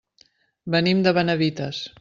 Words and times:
Venim 0.77 1.05
de 1.09 1.15
Benavites. 1.21 1.87